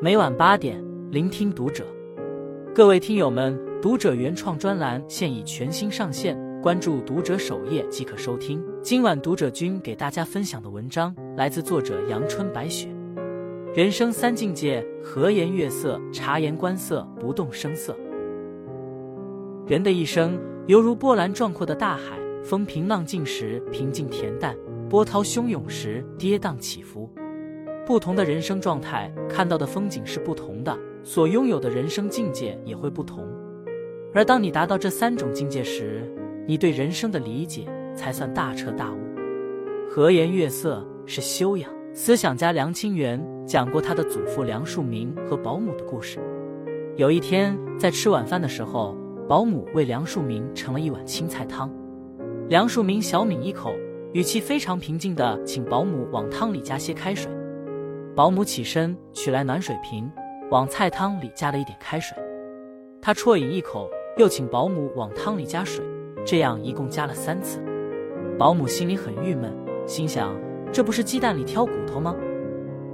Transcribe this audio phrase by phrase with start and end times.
[0.00, 1.84] 每晚八点，聆听读者。
[2.74, 8.64] 各位听友们，读者原创专栏现已全新上线，关注读者首页即可收听。
[8.80, 12.88] 今晚读者君给大家分享的文章来自作者阳春白雪。
[13.74, 17.96] 人生三境界：和颜悦色、察言观色、不动声色。
[19.66, 24.56] 人的一生犹如波澜壮阔的大海，风平浪静时平静恬淡，
[24.88, 27.10] 波涛汹涌时跌宕起伏。
[27.86, 33.26] 不同的人生状态，看到的风景是不同的，所拥有的人生境界也会不同。
[34.14, 36.10] 而当你达到这三种境界时，
[36.46, 38.98] 你对人生的理解才算大彻大悟。
[39.90, 41.70] 和颜悦色是修养。
[41.94, 46.20] 思想家梁清源讲过他的祖父梁漱溟和保姆的故事。
[46.96, 48.96] 有一天在吃晚饭的时候，
[49.26, 51.72] 保姆为梁漱溟盛了一碗青菜汤，
[52.48, 53.72] 梁漱溟小抿一口，
[54.14, 57.30] 语气非常平静地请保姆往汤里加些开水。
[58.16, 60.10] 保姆起身取来暖水瓶，
[60.50, 62.16] 往菜汤里加了一点开水。
[63.02, 65.84] 他啜饮一口，又请保姆往汤里加水，
[66.24, 67.62] 这样一共加了三次。
[68.38, 69.52] 保姆心里很郁闷，
[69.86, 70.34] 心想：
[70.72, 72.16] 这不是鸡蛋里挑骨头吗？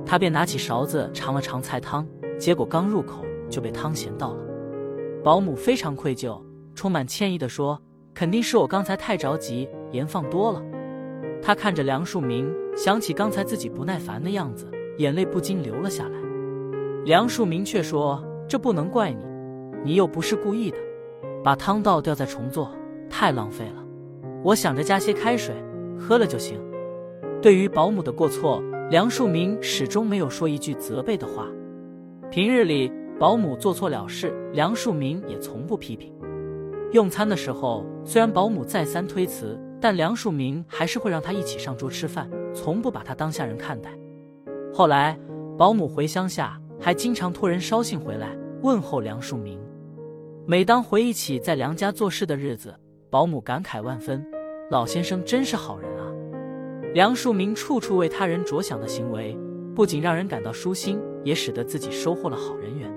[0.04, 2.04] 他便拿起勺子尝了尝菜汤，
[2.38, 4.44] 结果刚入口就被汤咸到了。
[5.22, 6.42] 保姆非常愧疚，
[6.74, 7.80] 充满歉意地说
[8.12, 10.60] ：“肯定是我刚才太着急，盐放多了。”
[11.46, 14.66] 他看着梁漱溟，想起刚才自己不耐烦的样子。
[14.96, 16.18] 眼泪不禁流了下来。
[17.04, 19.22] 梁漱溟却说：“这不能怪你，
[19.84, 20.78] 你又不是故意的，
[21.42, 22.70] 把汤倒掉再重做，
[23.10, 23.84] 太浪费了。
[24.42, 25.54] 我想着加些开水，
[25.98, 26.58] 喝了就行。”
[27.42, 31.46] 对于保姆的过错，梁漱溟始终没有说一句责备的话。
[32.30, 36.10] 平日里，保姆做错了事，梁漱溟也从不批评。
[36.92, 43.90] 用餐的时候，虽然保姆再三推辞，但梁漱溟还是会让他一起上桌吃饭，从不把他当下人看待。
[44.72, 45.20] 后来，
[45.58, 49.58] 保姆回乡下，还经常托人捎信回来问候梁漱溟。
[50.46, 52.74] 每当回忆起在梁家做事的日子，
[53.10, 54.26] 保姆感慨万分
[54.72, 56.08] ：“老先生真是好人啊！”
[56.94, 59.38] 梁漱溟处处为他人着想的行为，
[59.74, 62.90] 不仅让人感到舒心，也使得自己收获了好人缘。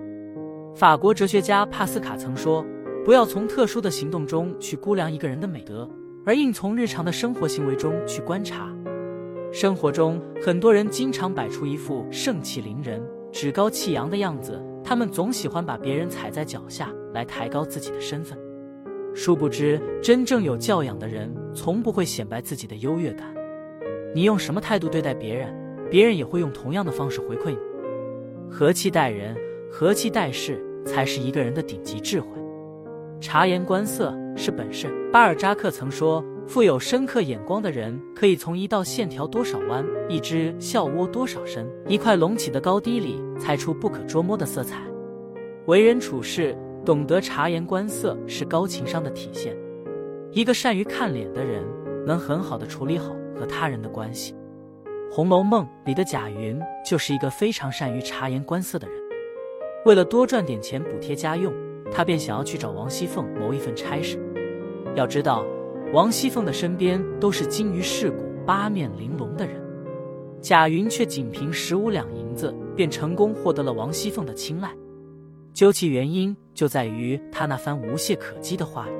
[0.73, 2.65] 法国哲学家帕斯卡曾说
[3.03, 5.85] ：“不要从特殊的行动中去估量一个人的美德，
[6.27, 8.69] 而应从日常的生活行为中去观察。”
[9.53, 13.01] 生活中，很多人经常摆出一副盛气凌人、
[13.31, 18.37] 趾高气扬的样子，他们总喜欢把别人踩在脚下来抬高自己的身份。
[19.15, 23.33] 殊不知，真正有教养的人从不会显摆自己的优越感。
[24.13, 25.55] 你用什么态度对待别人，
[25.89, 27.57] 别人也会用同样的方式回馈你。
[28.51, 29.33] 和气待人、
[29.71, 32.27] 和气待事，才是一个人的顶级智慧。
[33.19, 34.87] 察言观色是本事。
[35.11, 36.23] 巴尔扎克曾说。
[36.47, 44.81] 富有深刻眼光的人，可以从一道线条多少弯、一只笑窝多少深、一块隆起的高低里猜出不可捉摸的色彩。
[45.65, 49.53] 为人处事，懂得察言观色是高情商的体现。
[50.31, 51.65] 一个善于看脸的人，
[52.05, 54.33] 能很好的处理好和他人的关系。
[55.13, 56.57] 《红楼梦》里的贾云
[56.89, 58.97] 就是一个非常善于察言观色的人。
[59.83, 61.53] 为了多赚点钱补贴家用，
[61.91, 64.17] 他便想要去找王熙凤谋一份差事。
[64.95, 65.45] 要知道。
[65.93, 69.55] 王熙凤的身边都是精于世故、八面玲珑的人，
[70.41, 74.69] 贾云却仅凭十五两银子便成功获得了王熙凤的青睐。
[75.53, 78.91] 究其原因，就在于他那番无懈可击的话语。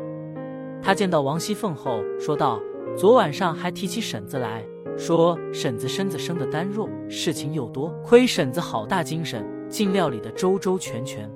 [0.82, 2.58] 他见到王熙凤后说道
[2.96, 4.64] ：“昨晚上还提起婶子来
[4.98, 11.30] 说，婶子身子生的单弱，事情又多，亏婶子好大精神，竟料理的周周全全。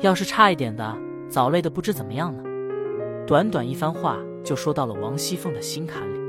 [0.00, 0.96] 要是差一点的，
[1.28, 2.42] 早累得不知怎么样了。”
[3.26, 4.18] 短短一番话。
[4.44, 6.20] 就说到了王熙凤的心坎里，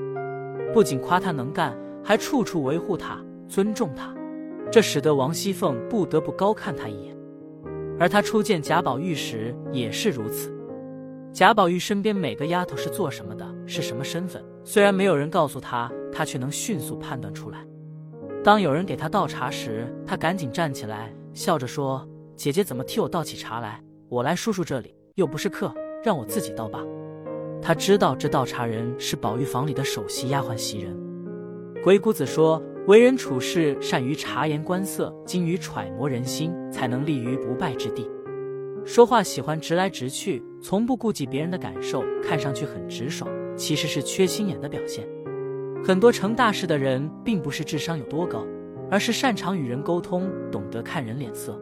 [0.73, 4.11] 不仅夸她能干，还处处维护她、尊重她，
[4.71, 7.15] 这使得王熙凤不得不高看她一眼。
[7.99, 10.51] 而她初见贾宝玉时也是如此。
[11.31, 17.59] 贾宝玉身边每个丫头是做什么的，是什么身份，虽然没有人告诉她，她却能迅速判断出来。
[18.43, 22.03] 当有人给她倒茶时，她赶紧站起来，笑着说
[22.37, 23.81] ：“姐姐怎么替我倒起茶来？
[24.09, 25.73] 我来叔叔这里又不是客，
[26.03, 26.79] 让我自己倒吧。”
[27.59, 30.95] 他知道这倒茶人是宝玉房里的首席丫鬟袭人。
[31.83, 38.07] 鬼谷子说：“为人处事善于察言观色，精于揣摩人心，才能立于不败之地。
[38.85, 45.03] 说话喜欢直来直去，从不顾及别人的感受，看上去很直爽，其实是缺心眼的表现。
[45.83, 48.45] 很多成大事的人，并不是智商有多高，
[48.91, 51.59] 而是擅长与人沟通，懂得看人脸色。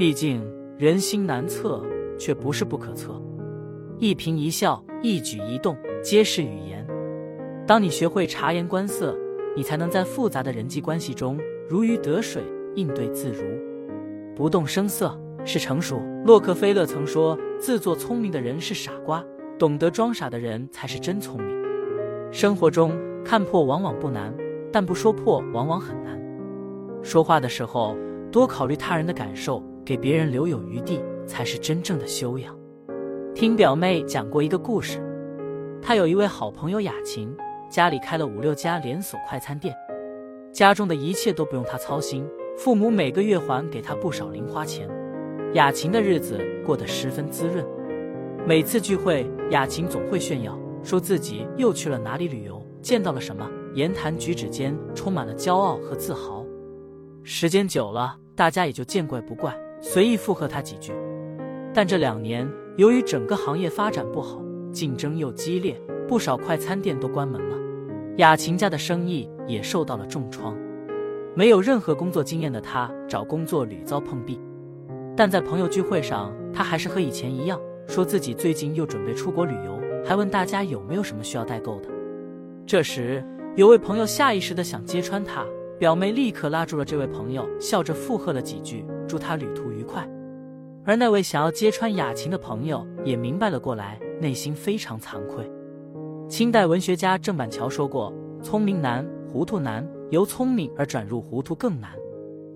[0.00, 0.42] 毕竟
[0.78, 1.84] 人心难测，
[2.18, 3.20] 却不是不可测。
[3.98, 6.86] 一颦一笑。”一举一动皆是语言。
[7.66, 9.14] 当你学会察言观色，
[9.54, 11.38] 你才能在复杂的人际关系中
[11.68, 12.42] 如鱼得水，
[12.74, 13.42] 应对自如。
[14.34, 16.00] 不动声色是成熟。
[16.24, 19.22] 洛克菲勒曾说：“自作聪明的人是傻瓜，
[19.58, 21.54] 懂得装傻的人才是真聪明。”
[22.32, 24.34] 生活中看破往往不难，
[24.72, 26.18] 但不说破往往很难。
[27.02, 27.94] 说话的时候
[28.32, 32.56] 多考虑他人的感受，给别人留有余地，才是真正的修养。
[33.34, 35.02] 听表妹讲过一个故事，
[35.82, 37.36] 她有一位好朋友雅琴，
[37.68, 39.74] 家里开了五六家连锁快餐店，
[40.52, 42.24] 家中的一切都不用她操心，
[42.56, 44.88] 父母每个月还给她不少零花钱，
[45.54, 47.66] 雅琴的日子过得十分滋润。
[48.46, 53.44] 每次聚会，雅琴总会炫耀，说自己又去了哪里旅游，见到了什么，
[53.74, 56.46] 言谈举止间充满了骄傲和自豪。
[57.24, 60.92] 时间久了，大家也就见怪不怪，随意附和他几句。
[61.72, 64.42] 但这两年，由于整个行业发展不好，
[64.72, 67.56] 竞争又激烈，不少快餐店都关门了，
[68.16, 70.56] 雅琴家的生意也受到了重创。
[71.34, 74.40] 没有任何工作经验的她找工作屡遭碰壁，
[75.16, 81.88] 但在朋友聚会上，她还是和以前一样，说自己最近又准备出国旅游，还问大家有没有什么需要代购的。
[82.66, 83.24] 这时，
[83.54, 85.46] 有位朋友下意识的想揭穿她，
[85.80, 90.06] 表妹立刻拉住了这位朋友，笑着附和了几句，祝他旅途愉快。
[90.84, 95.50] 而那位想要揭穿雅琴的朋友也明白了过来，内心非常惭愧。
[96.28, 98.12] 清代文学家郑板桥说过
[98.44, 101.92] ：“聪明难，糊涂难；由聪明而转入糊涂更难。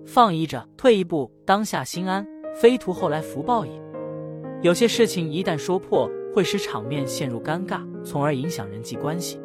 [0.05, 2.23] 放一着，退一步，当下心安，
[2.53, 3.71] 非图后来福报也。”
[4.61, 9.41] 有些事情一旦说破，会使场面陷入尴尬，从而影响人际关系。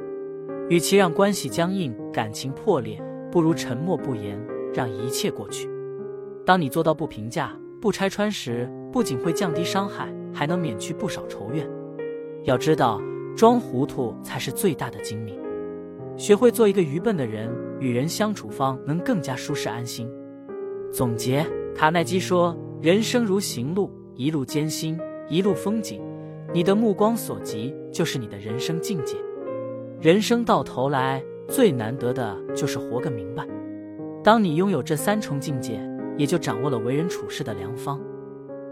[0.69, 4.39] 与其让关系僵硬、感情破裂，不如沉默不言，
[4.75, 5.69] 让一切过去。
[6.45, 7.57] 当你做到不评价。
[7.81, 11.67] 不拆穿时，不仅会降低伤害，还能免去不少仇怨。
[12.45, 13.01] 要知道，
[13.35, 15.35] 装糊涂才是最大的精明。
[16.15, 20.07] 学会做一个愚笨的人，与人相处方能更加舒适安心。
[20.93, 21.43] 总结：
[21.75, 24.99] 卡耐基说：“人生如行路，一路艰辛，
[25.31, 26.03] 一路风景。
[26.53, 29.17] 你的目光所及，就是你的人生境界。
[30.03, 33.47] 人生到头来，最难得的就是活个明白。
[34.25, 35.79] 当你拥有这三重境界。”
[36.21, 37.99] 也就掌握了为人处事的良方，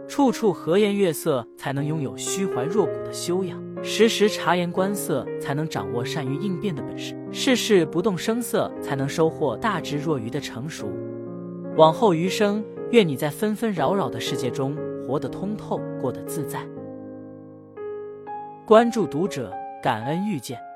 [0.06, 10.92] 处处和颜悦色，才能拥有虚怀若谷的修养；时时察言观色，才能掌握善于应变的本事；事事不动声色，才能收获大智若愚的成熟。
[11.76, 14.76] 往后余生，愿你在纷纷扰扰的世界中
[15.06, 16.60] 活得通透，过得自在。
[18.66, 19.50] 关注读者，
[19.82, 20.67] 感恩遇见。